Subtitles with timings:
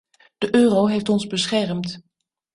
[0.37, 2.01] De euro heeft ons beschermd.